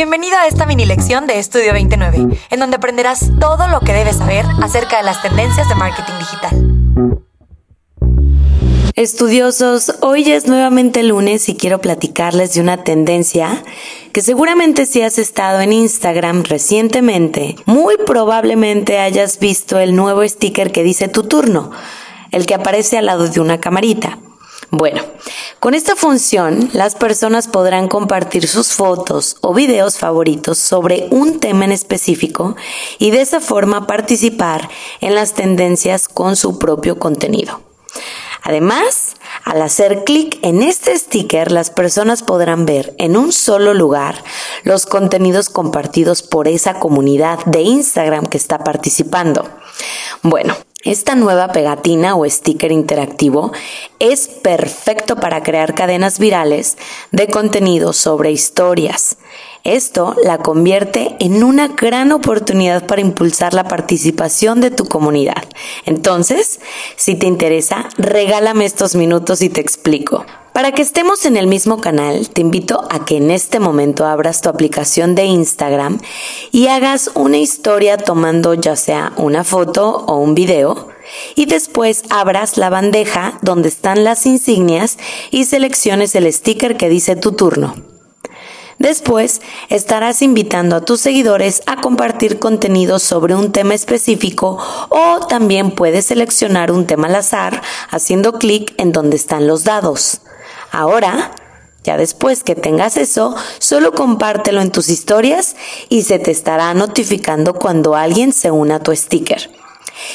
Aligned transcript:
Bienvenido 0.00 0.38
a 0.38 0.46
esta 0.46 0.64
mini 0.64 0.86
lección 0.86 1.26
de 1.26 1.38
Estudio 1.38 1.74
29, 1.74 2.38
en 2.48 2.58
donde 2.58 2.76
aprenderás 2.76 3.32
todo 3.38 3.68
lo 3.68 3.80
que 3.80 3.92
debes 3.92 4.16
saber 4.16 4.46
acerca 4.62 4.96
de 4.96 5.02
las 5.02 5.20
tendencias 5.20 5.68
de 5.68 5.74
marketing 5.74 6.14
digital. 6.18 6.54
Estudiosos, 8.94 9.96
hoy 10.00 10.32
es 10.32 10.46
nuevamente 10.46 11.02
lunes 11.02 11.50
y 11.50 11.54
quiero 11.54 11.82
platicarles 11.82 12.54
de 12.54 12.62
una 12.62 12.82
tendencia 12.82 13.62
que 14.14 14.22
seguramente 14.22 14.86
si 14.86 15.02
has 15.02 15.18
estado 15.18 15.60
en 15.60 15.74
Instagram 15.74 16.44
recientemente, 16.44 17.56
muy 17.66 17.98
probablemente 17.98 19.00
hayas 19.00 19.38
visto 19.38 19.78
el 19.78 19.94
nuevo 19.94 20.26
sticker 20.26 20.72
que 20.72 20.82
dice 20.82 21.08
tu 21.08 21.24
turno, 21.24 21.72
el 22.30 22.46
que 22.46 22.54
aparece 22.54 22.96
al 22.96 23.04
lado 23.04 23.28
de 23.28 23.38
una 23.38 23.60
camarita. 23.60 24.18
Bueno, 24.70 25.02
con 25.60 25.74
esta 25.74 25.94
función 25.94 26.70
las 26.72 26.94
personas 26.94 27.46
podrán 27.46 27.86
compartir 27.86 28.48
sus 28.48 28.72
fotos 28.72 29.36
o 29.42 29.52
videos 29.52 29.98
favoritos 29.98 30.58
sobre 30.58 31.06
un 31.10 31.38
tema 31.38 31.66
en 31.66 31.72
específico 31.72 32.56
y 32.98 33.10
de 33.10 33.20
esa 33.20 33.40
forma 33.40 33.86
participar 33.86 34.70
en 35.02 35.14
las 35.14 35.34
tendencias 35.34 36.08
con 36.08 36.34
su 36.34 36.58
propio 36.58 36.98
contenido. 36.98 37.60
Además, 38.42 39.16
al 39.44 39.60
hacer 39.60 40.04
clic 40.04 40.38
en 40.42 40.62
este 40.62 40.96
sticker, 40.96 41.52
las 41.52 41.70
personas 41.70 42.22
podrán 42.22 42.64
ver 42.64 42.94
en 42.96 43.18
un 43.18 43.32
solo 43.32 43.74
lugar 43.74 44.24
los 44.62 44.86
contenidos 44.86 45.50
compartidos 45.50 46.22
por 46.22 46.48
esa 46.48 46.80
comunidad 46.80 47.44
de 47.44 47.60
Instagram 47.60 48.26
que 48.26 48.38
está 48.38 48.64
participando. 48.64 49.46
Bueno, 50.22 50.56
esta 50.84 51.14
nueva 51.14 51.48
pegatina 51.48 52.16
o 52.16 52.24
sticker 52.24 52.72
interactivo 52.72 53.52
es 53.98 54.28
perfecto 54.28 55.16
para 55.16 55.42
crear 55.42 55.74
cadenas 55.74 56.18
virales 56.18 56.78
de 57.12 57.28
contenido 57.28 57.92
sobre 57.92 58.32
historias. 58.32 59.18
Esto 59.62 60.16
la 60.24 60.38
convierte 60.38 61.16
en 61.20 61.44
una 61.44 61.68
gran 61.68 62.12
oportunidad 62.12 62.86
para 62.86 63.02
impulsar 63.02 63.52
la 63.52 63.64
participación 63.64 64.62
de 64.62 64.70
tu 64.70 64.86
comunidad. 64.86 65.44
Entonces, 65.84 66.60
si 66.96 67.14
te 67.14 67.26
interesa, 67.26 67.90
regálame 67.98 68.64
estos 68.64 68.94
minutos 68.94 69.42
y 69.42 69.50
te 69.50 69.60
explico. 69.60 70.24
Para 70.52 70.72
que 70.72 70.82
estemos 70.82 71.26
en 71.26 71.36
el 71.36 71.46
mismo 71.46 71.80
canal, 71.80 72.28
te 72.28 72.40
invito 72.40 72.86
a 72.90 73.04
que 73.04 73.18
en 73.18 73.30
este 73.30 73.60
momento 73.60 74.04
abras 74.04 74.40
tu 74.40 74.48
aplicación 74.48 75.14
de 75.14 75.24
Instagram 75.24 76.00
y 76.50 76.66
hagas 76.66 77.12
una 77.14 77.38
historia 77.38 77.96
tomando 77.96 78.54
ya 78.54 78.74
sea 78.74 79.12
una 79.16 79.44
foto 79.44 80.04
o 80.06 80.16
un 80.16 80.34
video 80.34 80.88
y 81.36 81.46
después 81.46 82.02
abras 82.10 82.56
la 82.56 82.68
bandeja 82.68 83.38
donde 83.42 83.68
están 83.68 84.02
las 84.02 84.26
insignias 84.26 84.98
y 85.30 85.44
selecciones 85.44 86.14
el 86.16 86.30
sticker 86.32 86.76
que 86.76 86.88
dice 86.88 87.14
tu 87.14 87.32
turno. 87.32 87.74
Después 88.78 89.42
estarás 89.68 90.20
invitando 90.20 90.74
a 90.74 90.80
tus 90.80 91.00
seguidores 91.00 91.62
a 91.66 91.76
compartir 91.76 92.38
contenido 92.38 92.98
sobre 92.98 93.34
un 93.34 93.52
tema 93.52 93.74
específico 93.74 94.58
o 94.88 95.26
también 95.28 95.70
puedes 95.70 96.06
seleccionar 96.06 96.72
un 96.72 96.86
tema 96.86 97.06
al 97.06 97.16
azar 97.16 97.62
haciendo 97.90 98.32
clic 98.32 98.74
en 98.78 98.92
donde 98.92 99.16
están 99.16 99.46
los 99.46 99.64
dados. 99.64 100.22
Ahora, 100.70 101.32
ya 101.82 101.96
después 101.96 102.44
que 102.44 102.54
tengas 102.54 102.96
eso, 102.96 103.34
solo 103.58 103.92
compártelo 103.92 104.60
en 104.60 104.70
tus 104.70 104.88
historias 104.88 105.56
y 105.88 106.02
se 106.02 106.18
te 106.18 106.30
estará 106.30 106.72
notificando 106.74 107.54
cuando 107.54 107.94
alguien 107.94 108.32
se 108.32 108.50
una 108.50 108.76
a 108.76 108.80
tu 108.80 108.94
sticker. 108.94 109.50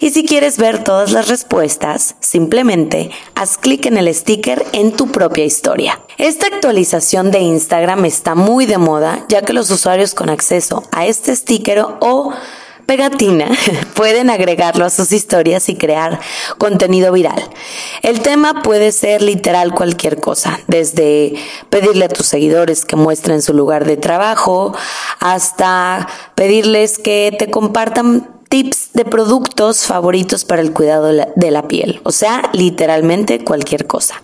Y 0.00 0.10
si 0.10 0.24
quieres 0.24 0.58
ver 0.58 0.82
todas 0.84 1.12
las 1.12 1.28
respuestas, 1.28 2.16
simplemente 2.20 3.10
haz 3.34 3.58
clic 3.58 3.86
en 3.86 3.96
el 3.96 4.12
sticker 4.14 4.64
en 4.72 4.92
tu 4.92 5.08
propia 5.08 5.44
historia. 5.44 6.00
Esta 6.16 6.46
actualización 6.46 7.30
de 7.30 7.40
Instagram 7.40 8.04
está 8.04 8.34
muy 8.34 8.66
de 8.66 8.78
moda 8.78 9.24
ya 9.28 9.42
que 9.42 9.52
los 9.52 9.70
usuarios 9.70 10.14
con 10.14 10.30
acceso 10.30 10.82
a 10.92 11.06
este 11.06 11.34
sticker 11.34 11.84
o 12.00 12.27
pegatina 12.88 13.50
pueden 13.94 14.30
agregarlo 14.30 14.86
a 14.86 14.90
sus 14.90 15.12
historias 15.12 15.68
y 15.68 15.76
crear 15.76 16.18
contenido 16.56 17.12
viral. 17.12 17.40
El 18.02 18.20
tema 18.20 18.62
puede 18.62 18.92
ser 18.92 19.20
literal 19.20 19.74
cualquier 19.74 20.18
cosa, 20.18 20.58
desde 20.66 21.34
pedirle 21.68 22.06
a 22.06 22.08
tus 22.08 22.26
seguidores 22.26 22.86
que 22.86 22.96
muestren 22.96 23.42
su 23.42 23.52
lugar 23.52 23.84
de 23.84 23.98
trabajo 23.98 24.74
hasta 25.20 26.08
pedirles 26.34 26.98
que 26.98 27.36
te 27.38 27.50
compartan 27.50 28.26
tips 28.48 28.94
de 28.94 29.04
productos 29.04 29.84
favoritos 29.84 30.46
para 30.46 30.62
el 30.62 30.72
cuidado 30.72 31.12
de 31.12 31.50
la 31.50 31.68
piel, 31.68 32.00
o 32.04 32.12
sea, 32.12 32.48
literalmente 32.54 33.44
cualquier 33.44 33.86
cosa. 33.86 34.22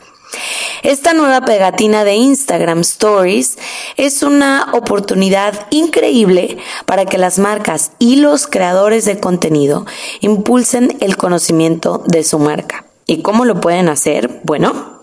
Esta 0.84 1.14
nueva 1.14 1.40
pegatina 1.40 2.04
de 2.04 2.14
Instagram 2.16 2.80
Stories 2.80 3.56
es 3.96 4.22
una 4.22 4.68
oportunidad 4.74 5.66
increíble 5.70 6.58
para 6.84 7.06
que 7.06 7.16
las 7.16 7.38
marcas 7.38 7.92
y 7.98 8.16
los 8.16 8.46
creadores 8.46 9.06
de 9.06 9.18
contenido 9.18 9.86
impulsen 10.20 10.98
el 11.00 11.16
conocimiento 11.16 12.02
de 12.06 12.22
su 12.22 12.38
marca. 12.38 12.84
¿Y 13.06 13.22
cómo 13.22 13.46
lo 13.46 13.62
pueden 13.62 13.88
hacer? 13.88 14.42
Bueno, 14.44 15.00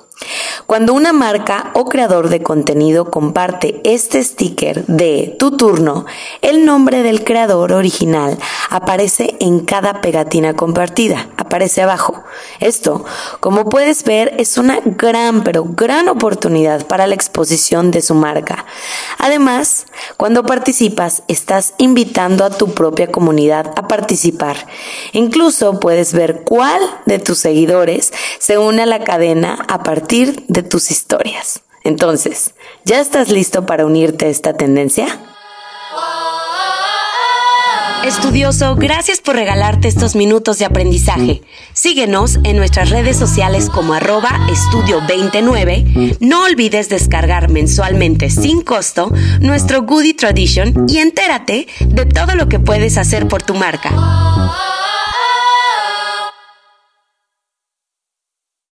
cuando 0.68 0.94
una 0.94 1.14
marca 1.14 1.72
o 1.74 1.86
creador 1.86 2.30
de 2.30 2.44
contenido 2.44 3.10
comparte 3.10 3.82
este 3.84 4.24
sticker 4.24 4.86
de 4.86 5.36
tu 5.40 5.58
turno, 5.58 6.06
el 6.44 6.64
nombre 6.64 7.02
del 7.02 7.24
creador 7.24 7.74
original 7.74 8.38
aparece 8.70 9.36
en 9.40 9.62
cada 9.62 10.00
pegatina 10.00 10.54
compartida, 10.54 11.28
aparece 11.38 11.82
abajo. 11.82 12.21
Esto, 12.60 13.06
como 13.40 13.66
puedes 13.66 14.04
ver, 14.04 14.34
es 14.38 14.58
una 14.58 14.80
gran 14.84 15.44
pero 15.44 15.66
gran 15.66 16.10
oportunidad 16.10 16.86
para 16.88 17.08
la 17.08 17.16
exposición 17.16 17.92
de 17.92 18.02
su 18.02 18.16
marca. 18.16 18.66
Además, 19.18 19.86
cuando 20.18 20.44
participas, 20.44 21.24
estás 21.28 21.74
invitando 21.78 22.46
a 22.46 22.50
tu 22.50 22.74
propia 22.74 23.12
comunidad 23.12 23.74
a 23.76 23.88
participar. 23.88 24.68
Incluso 25.14 25.80
puedes 25.80 26.14
ver 26.14 26.42
cuál 26.44 26.82
de 27.06 27.20
tus 27.20 27.40
seguidores 27.40 28.14
se 28.40 28.58
une 28.58 28.84
a 28.84 28.86
la 28.86 29.04
cadena 29.04 29.66
a 29.68 29.84
partir 29.84 30.46
de 30.48 30.64
tus 30.64 30.92
historias. 30.92 31.62
Entonces, 31.84 32.54
¿ya 32.86 33.00
estás 33.00 33.30
listo 33.30 33.66
para 33.66 33.86
unirte 33.86 34.26
a 34.26 34.30
esta 34.30 34.54
tendencia? 34.54 35.31
Estudioso, 38.04 38.76
gracias 38.76 39.22
por 39.22 39.36
regalarte 39.36 39.88
estos 39.88 40.16
minutos 40.16 40.58
de 40.58 40.66
aprendizaje. 40.66 41.42
Síguenos 41.74 42.40
en 42.44 42.58
nuestras 42.58 42.90
redes 42.90 43.16
sociales 43.16 43.70
como 43.70 43.94
arroba 43.94 44.48
estudio 44.52 45.02
29. 45.08 46.18
No 46.20 46.44
olvides 46.44 46.90
descargar 46.90 47.50
mensualmente 47.50 48.32
sin 48.32 48.62
costo 48.62 49.12
nuestro 49.40 49.84
Goody 49.84 50.16
Tradition 50.16 50.86
y 50.88 50.98
entérate 50.98 51.68
de 51.80 52.06
todo 52.08 52.36
lo 52.36 52.50
que 52.50 52.60
puedes 52.60 52.98
hacer 52.98 53.28
por 53.28 53.44
tu 53.44 53.54
marca. 53.54 53.92